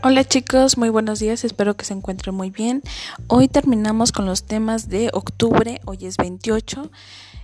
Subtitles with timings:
[0.00, 2.82] Hola chicos, muy buenos días, espero que se encuentren muy bien.
[3.26, 6.88] Hoy terminamos con los temas de octubre, hoy es 28,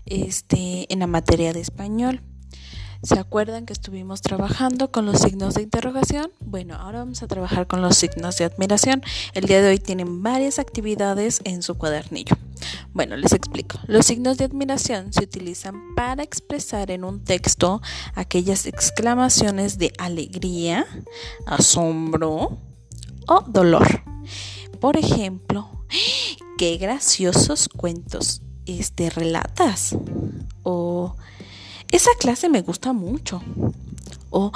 [0.06, 2.22] este, en la materia de español.
[3.02, 6.30] ¿Se acuerdan que estuvimos trabajando con los signos de interrogación?
[6.38, 9.02] Bueno, ahora vamos a trabajar con los signos de admiración.
[9.34, 12.36] El día de hoy tienen varias actividades en su cuadernillo.
[12.92, 13.78] Bueno, les explico.
[13.86, 17.80] Los signos de admiración se utilizan para expresar en un texto
[18.14, 20.86] aquellas exclamaciones de alegría,
[21.46, 22.58] asombro
[23.26, 24.02] o dolor.
[24.80, 25.68] Por ejemplo,
[26.58, 29.96] qué graciosos cuentos este relatas
[30.62, 31.16] o
[31.90, 33.40] esa clase me gusta mucho.
[34.30, 34.50] O,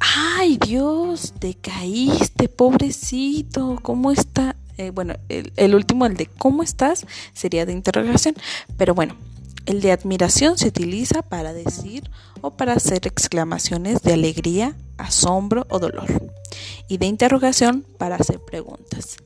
[0.00, 4.56] ay Dios, te caíste, pobrecito, ¿cómo está?
[4.80, 7.06] Eh, bueno, el, último, el de ¿cómo estás?
[7.34, 8.34] sería de interrogación.
[8.78, 9.14] Pero bueno,
[9.66, 15.80] el de admiración se utiliza para decir o para hacer exclamaciones de alegría, asombro o
[15.80, 16.32] dolor.
[16.88, 19.18] Y de interrogación para hacer preguntas.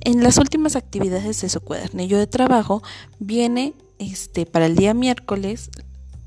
[0.00, 2.82] En las últimas actividades de su cuadernillo de trabajo
[3.20, 5.70] viene este para el día miércoles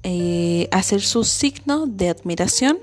[0.04, 2.78] eh, hacer su signo de admiración,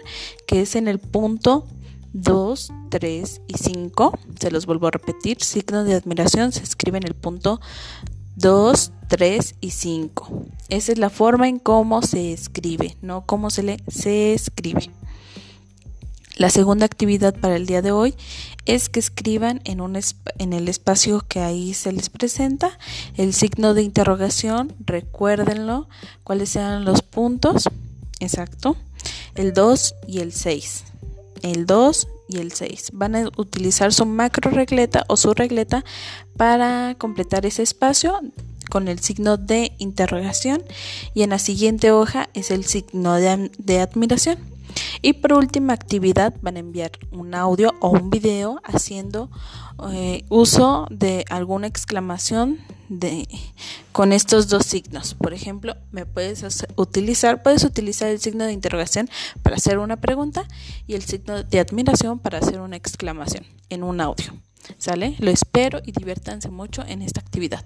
[0.47, 1.67] que es en el punto
[2.13, 4.19] 2, 3 y 5.
[4.39, 5.43] Se los vuelvo a repetir.
[5.43, 7.61] Signo de admiración se escribe en el punto
[8.37, 10.47] 2, 3 y 5.
[10.69, 14.91] Esa es la forma en cómo se escribe, no cómo se lee, se escribe.
[16.37, 18.15] La segunda actividad para el día de hoy
[18.65, 19.99] es que escriban en, un
[20.39, 22.79] en el espacio que ahí se les presenta
[23.17, 25.87] el signo de interrogación, recuérdenlo,
[26.25, 27.69] cuáles sean los puntos,
[28.21, 28.77] exacto,
[29.35, 30.85] el 2 y el 6.
[31.43, 32.91] El 2 y el 6.
[32.93, 35.85] Van a utilizar su macro regleta o su regleta
[36.37, 38.21] para completar ese espacio
[38.71, 40.63] con el signo de interrogación
[41.13, 44.39] y en la siguiente hoja es el signo de, admiración.
[45.03, 49.29] Y por última actividad van a enviar un audio o un video haciendo
[49.91, 52.59] eh, uso de alguna exclamación
[52.91, 53.27] de,
[53.93, 55.15] con estos dos signos.
[55.15, 56.45] Por ejemplo, me puedes
[56.77, 59.09] utilizar, puedes utilizar el signo de interrogación
[59.43, 60.47] para hacer una pregunta
[60.87, 64.35] y el signo de admiración para hacer una exclamación en un audio.
[64.77, 65.17] ¿Sale?
[65.21, 67.65] Lo espero y diviértanse mucho en esta actividad.